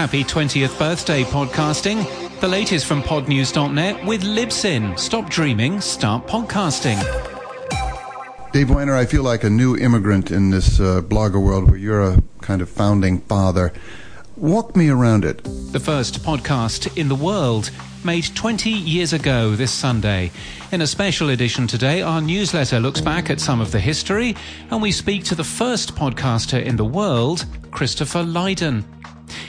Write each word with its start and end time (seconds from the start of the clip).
Happy 0.00 0.24
20th 0.24 0.78
birthday, 0.78 1.24
podcasting. 1.24 2.40
The 2.40 2.48
latest 2.48 2.86
from 2.86 3.02
podnews.net 3.02 4.06
with 4.06 4.22
Libsyn. 4.22 4.98
Stop 4.98 5.28
dreaming, 5.28 5.82
start 5.82 6.26
podcasting. 6.26 6.96
Dave 8.50 8.68
Winer, 8.68 8.96
I 8.96 9.04
feel 9.04 9.22
like 9.22 9.44
a 9.44 9.50
new 9.50 9.76
immigrant 9.76 10.30
in 10.30 10.48
this 10.48 10.80
uh, 10.80 11.02
blogger 11.02 11.44
world 11.44 11.68
where 11.68 11.78
you're 11.78 12.00
a 12.00 12.22
kind 12.40 12.62
of 12.62 12.70
founding 12.70 13.20
father. 13.20 13.74
Walk 14.38 14.74
me 14.74 14.88
around 14.88 15.26
it. 15.26 15.44
The 15.44 15.80
first 15.80 16.22
podcast 16.22 16.96
in 16.96 17.08
the 17.08 17.14
world 17.14 17.70
made 18.02 18.24
20 18.34 18.70
years 18.70 19.12
ago 19.12 19.54
this 19.54 19.70
Sunday. 19.70 20.30
In 20.72 20.80
a 20.80 20.86
special 20.86 21.28
edition 21.28 21.66
today, 21.66 22.00
our 22.00 22.22
newsletter 22.22 22.80
looks 22.80 23.02
back 23.02 23.28
at 23.28 23.38
some 23.38 23.60
of 23.60 23.70
the 23.70 23.80
history 23.80 24.34
and 24.70 24.80
we 24.80 24.92
speak 24.92 25.24
to 25.24 25.34
the 25.34 25.44
first 25.44 25.94
podcaster 25.94 26.64
in 26.64 26.76
the 26.76 26.86
world, 26.86 27.44
Christopher 27.70 28.22
Lydon. 28.22 28.86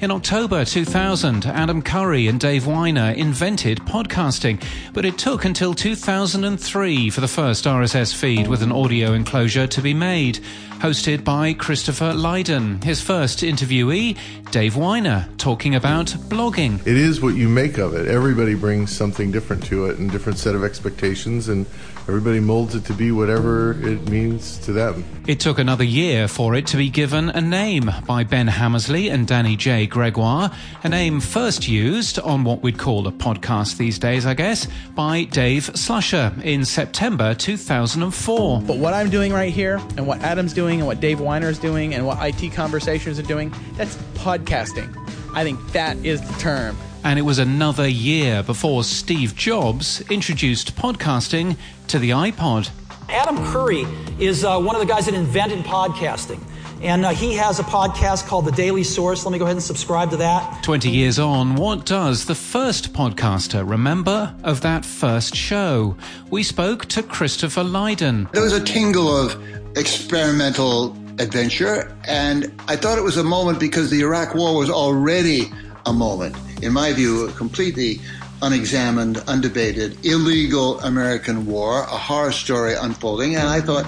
In 0.00 0.10
October 0.10 0.64
2000, 0.64 1.46
Adam 1.46 1.82
Curry 1.82 2.26
and 2.26 2.40
Dave 2.40 2.64
Winer 2.64 3.14
invented 3.14 3.78
podcasting, 3.78 4.62
but 4.92 5.04
it 5.04 5.18
took 5.18 5.44
until 5.44 5.74
2003 5.74 7.10
for 7.10 7.20
the 7.20 7.28
first 7.28 7.64
RSS 7.64 8.14
feed 8.14 8.48
with 8.48 8.62
an 8.62 8.72
audio 8.72 9.12
enclosure 9.12 9.66
to 9.66 9.80
be 9.80 9.94
made. 9.94 10.40
Hosted 10.80 11.22
by 11.22 11.52
Christopher 11.52 12.12
Lydon, 12.12 12.82
his 12.82 13.00
first 13.00 13.38
interviewee, 13.38 14.18
Dave 14.50 14.74
Winer, 14.74 15.28
talking 15.38 15.76
about 15.76 16.06
blogging. 16.06 16.84
It 16.84 16.96
is 16.96 17.20
what 17.20 17.36
you 17.36 17.48
make 17.48 17.78
of 17.78 17.94
it. 17.94 18.08
Everybody 18.08 18.56
brings 18.56 18.90
something 18.90 19.30
different 19.30 19.62
to 19.66 19.86
it 19.86 19.98
and 19.98 20.10
different 20.10 20.38
set 20.38 20.56
of 20.56 20.64
expectations, 20.64 21.48
and 21.48 21.66
everybody 22.08 22.40
molds 22.40 22.74
it 22.74 22.84
to 22.86 22.94
be 22.94 23.12
whatever 23.12 23.80
it 23.80 24.08
means 24.10 24.58
to 24.58 24.72
them. 24.72 25.04
It 25.28 25.38
took 25.38 25.60
another 25.60 25.84
year 25.84 26.26
for 26.26 26.56
it 26.56 26.66
to 26.68 26.76
be 26.76 26.90
given 26.90 27.30
a 27.30 27.40
name 27.40 27.88
by 28.04 28.24
Ben 28.24 28.48
Hammersley 28.48 29.08
and 29.08 29.24
Dannie 29.24 29.56
J. 29.62 29.86
Gregoire, 29.86 30.50
a 30.82 30.88
name 30.88 31.20
first 31.20 31.68
used 31.68 32.18
on 32.18 32.42
what 32.42 32.64
we'd 32.64 32.78
call 32.78 33.06
a 33.06 33.12
podcast 33.12 33.76
these 33.76 33.96
days, 33.96 34.26
I 34.26 34.34
guess, 34.34 34.66
by 34.96 35.22
Dave 35.22 35.70
Slusher 35.74 36.36
in 36.42 36.64
September 36.64 37.32
2004. 37.32 38.62
But 38.62 38.78
what 38.78 38.92
I'm 38.92 39.08
doing 39.08 39.32
right 39.32 39.52
here, 39.52 39.76
and 39.96 40.04
what 40.04 40.20
Adam's 40.22 40.52
doing, 40.52 40.80
and 40.80 40.88
what 40.88 40.98
Dave 40.98 41.20
Winer 41.20 41.48
is 41.48 41.60
doing, 41.60 41.94
and 41.94 42.04
what 42.04 42.18
IT 42.20 42.52
Conversations 42.54 43.20
are 43.20 43.22
doing, 43.22 43.54
that's 43.74 43.94
podcasting. 44.14 44.92
I 45.32 45.44
think 45.44 45.64
that 45.70 45.96
is 46.04 46.20
the 46.20 46.40
term. 46.40 46.76
And 47.04 47.16
it 47.16 47.22
was 47.22 47.38
another 47.38 47.86
year 47.86 48.42
before 48.42 48.82
Steve 48.82 49.36
Jobs 49.36 50.00
introduced 50.10 50.74
podcasting 50.74 51.56
to 51.86 52.00
the 52.00 52.10
iPod. 52.10 52.68
Adam 53.08 53.36
Curry 53.52 53.86
is 54.18 54.42
uh, 54.42 54.58
one 54.58 54.74
of 54.74 54.80
the 54.80 54.92
guys 54.92 55.06
that 55.06 55.14
invented 55.14 55.60
podcasting. 55.60 56.40
And 56.82 57.06
uh, 57.06 57.10
he 57.10 57.34
has 57.34 57.60
a 57.60 57.62
podcast 57.62 58.26
called 58.26 58.44
The 58.44 58.50
Daily 58.50 58.82
Source. 58.82 59.24
Let 59.24 59.30
me 59.30 59.38
go 59.38 59.44
ahead 59.44 59.54
and 59.54 59.62
subscribe 59.62 60.10
to 60.10 60.16
that. 60.16 60.64
20 60.64 60.90
years 60.90 61.16
on, 61.16 61.54
what 61.54 61.86
does 61.86 62.24
the 62.24 62.34
first 62.34 62.92
podcaster 62.92 63.68
remember 63.68 64.34
of 64.42 64.62
that 64.62 64.84
first 64.84 65.36
show? 65.36 65.96
We 66.30 66.42
spoke 66.42 66.86
to 66.86 67.04
Christopher 67.04 67.62
Lydon. 67.62 68.28
There 68.32 68.42
was 68.42 68.52
a 68.52 68.64
tingle 68.64 69.16
of 69.16 69.40
experimental 69.78 70.96
adventure, 71.20 71.96
and 72.08 72.52
I 72.66 72.74
thought 72.74 72.98
it 72.98 73.04
was 73.04 73.16
a 73.16 73.22
moment 73.22 73.60
because 73.60 73.88
the 73.88 74.00
Iraq 74.00 74.34
War 74.34 74.58
was 74.58 74.68
already 74.68 75.52
a 75.86 75.92
moment, 75.92 76.36
in 76.62 76.72
my 76.72 76.92
view, 76.92 77.28
a 77.28 77.32
completely 77.32 78.00
unexamined, 78.42 79.16
undebated, 79.28 80.04
illegal 80.04 80.80
American 80.80 81.46
war, 81.46 81.82
a 81.82 81.86
horror 81.86 82.32
story 82.32 82.74
unfolding. 82.74 83.36
And 83.36 83.48
I 83.48 83.60
thought 83.60 83.86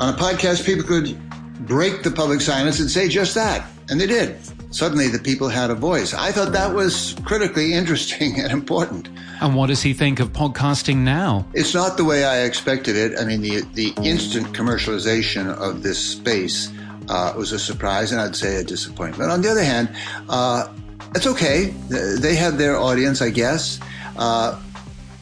on 0.00 0.12
a 0.12 0.16
podcast, 0.16 0.66
people 0.66 0.82
could 0.82 1.16
break 1.60 2.02
the 2.02 2.10
public 2.10 2.40
silence 2.40 2.80
and 2.80 2.90
say 2.90 3.08
just 3.08 3.34
that. 3.34 3.66
And 3.88 4.00
they 4.00 4.06
did. 4.06 4.38
Suddenly, 4.70 5.08
the 5.08 5.18
people 5.18 5.48
had 5.48 5.70
a 5.70 5.74
voice. 5.74 6.14
I 6.14 6.32
thought 6.32 6.52
that 6.52 6.74
was 6.74 7.14
critically 7.24 7.72
interesting 7.80 8.40
and 8.40 8.50
important. 8.50 9.08
And 9.40 9.54
what 9.54 9.66
does 9.66 9.82
he 9.82 9.92
think 9.92 10.20
of 10.20 10.32
podcasting 10.32 10.98
now? 10.98 11.46
It's 11.52 11.74
not 11.74 11.96
the 11.96 12.04
way 12.04 12.24
I 12.24 12.44
expected 12.44 12.96
it. 12.96 13.18
I 13.18 13.24
mean, 13.24 13.42
the, 13.42 13.62
the 13.74 13.92
instant 14.02 14.46
commercialization 14.48 15.52
of 15.58 15.82
this 15.82 15.98
space 15.98 16.72
uh, 17.08 17.34
was 17.36 17.52
a 17.52 17.58
surprise 17.58 18.12
and 18.12 18.20
I'd 18.20 18.36
say 18.36 18.56
a 18.56 18.64
disappointment. 18.64 19.30
On 19.30 19.42
the 19.42 19.50
other 19.50 19.64
hand, 19.64 19.94
uh, 20.28 20.72
it's 21.14 21.26
okay. 21.26 21.66
They 21.88 22.34
have 22.36 22.56
their 22.56 22.78
audience, 22.78 23.20
I 23.20 23.30
guess. 23.30 23.78
Uh, 24.16 24.60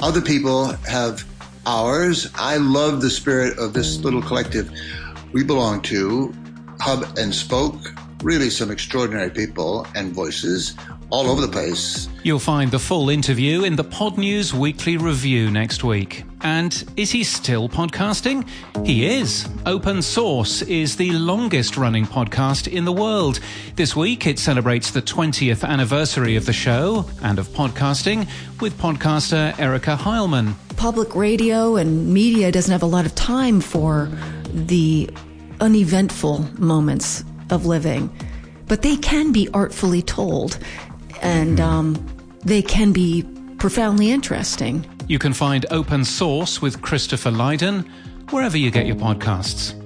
other 0.00 0.20
people 0.20 0.66
have 0.88 1.24
ours. 1.66 2.30
I 2.36 2.58
love 2.58 3.02
the 3.02 3.10
spirit 3.10 3.58
of 3.58 3.72
this 3.72 3.98
little 3.98 4.22
collective 4.22 4.70
we 5.32 5.44
belong 5.44 5.80
to, 5.82 6.34
Hub 6.80 7.18
and 7.18 7.34
Spoke, 7.34 7.94
really 8.22 8.50
some 8.50 8.70
extraordinary 8.70 9.30
people 9.30 9.86
and 9.94 10.12
voices 10.12 10.74
all 11.10 11.28
over 11.28 11.40
the 11.40 11.48
place. 11.48 12.08
You'll 12.22 12.38
find 12.38 12.70
the 12.70 12.78
full 12.78 13.10
interview 13.10 13.64
in 13.64 13.76
the 13.76 13.84
Podnews 13.84 14.52
Weekly 14.52 14.96
Review 14.96 15.50
next 15.50 15.82
week. 15.82 16.24
And 16.42 16.84
is 16.96 17.10
he 17.10 17.24
still 17.24 17.68
podcasting? 17.68 18.48
He 18.86 19.06
is. 19.06 19.48
Open 19.66 20.02
Source 20.02 20.62
is 20.62 20.96
the 20.96 21.10
longest 21.12 21.76
running 21.76 22.06
podcast 22.06 22.68
in 22.68 22.84
the 22.84 22.92
world. 22.92 23.40
This 23.76 23.96
week 23.96 24.26
it 24.26 24.38
celebrates 24.38 24.90
the 24.90 25.02
20th 25.02 25.66
anniversary 25.66 26.36
of 26.36 26.46
the 26.46 26.52
show 26.52 27.04
and 27.22 27.38
of 27.38 27.48
podcasting 27.48 28.28
with 28.60 28.78
podcaster 28.78 29.58
Erica 29.58 29.96
Heilman. 29.96 30.54
Public 30.76 31.14
radio 31.14 31.76
and 31.76 32.12
media 32.12 32.50
doesn't 32.52 32.72
have 32.72 32.82
a 32.82 32.86
lot 32.86 33.04
of 33.04 33.14
time 33.14 33.60
for 33.60 34.08
the 34.52 35.10
uneventful 35.60 36.46
moments 36.58 37.24
of 37.50 37.66
living, 37.66 38.14
but 38.66 38.82
they 38.82 38.96
can 38.96 39.32
be 39.32 39.48
artfully 39.52 40.02
told 40.02 40.58
and 41.22 41.60
um, 41.60 42.06
they 42.44 42.62
can 42.62 42.92
be 42.92 43.24
profoundly 43.58 44.10
interesting. 44.10 44.86
You 45.08 45.18
can 45.18 45.32
find 45.32 45.66
Open 45.70 46.04
Source 46.04 46.62
with 46.62 46.80
Christopher 46.82 47.30
Lydon 47.30 47.80
wherever 48.30 48.56
you 48.56 48.70
get 48.70 48.86
your 48.86 48.96
podcasts. 48.96 49.79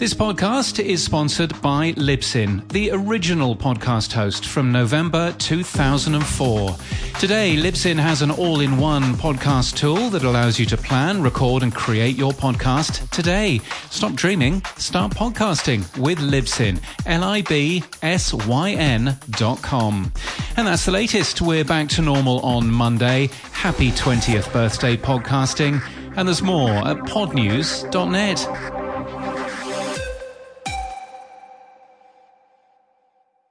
This 0.00 0.14
podcast 0.14 0.82
is 0.82 1.04
sponsored 1.04 1.60
by 1.60 1.92
Libsyn, 1.92 2.66
the 2.70 2.90
original 2.90 3.54
podcast 3.54 4.12
host 4.12 4.46
from 4.46 4.72
November 4.72 5.34
2004. 5.36 6.70
Today, 7.18 7.54
Libsyn 7.54 7.98
has 7.98 8.22
an 8.22 8.30
all 8.30 8.60
in 8.60 8.78
one 8.78 9.02
podcast 9.16 9.76
tool 9.76 10.08
that 10.08 10.24
allows 10.24 10.58
you 10.58 10.64
to 10.64 10.78
plan, 10.78 11.22
record, 11.22 11.62
and 11.62 11.74
create 11.74 12.16
your 12.16 12.32
podcast 12.32 13.10
today. 13.10 13.60
Stop 13.90 14.14
dreaming, 14.14 14.64
start 14.78 15.12
podcasting 15.12 15.80
with 15.98 16.18
Libsyn. 16.18 16.80
L 17.04 17.22
I 17.22 17.42
B 17.42 17.84
S 18.00 18.32
Y 18.32 18.70
N 18.70 19.18
dot 19.32 19.60
com. 19.60 20.10
And 20.56 20.66
that's 20.66 20.86
the 20.86 20.92
latest. 20.92 21.42
We're 21.42 21.62
back 21.62 21.90
to 21.90 22.00
normal 22.00 22.40
on 22.40 22.70
Monday. 22.70 23.28
Happy 23.52 23.90
20th 23.90 24.50
birthday, 24.50 24.96
podcasting. 24.96 25.82
And 26.16 26.26
there's 26.26 26.40
more 26.40 26.70
at 26.70 26.96
podnews.net. 27.00 28.79